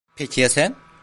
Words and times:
Peki 0.15 0.41
ya 0.41 0.49
sen? 0.49 0.75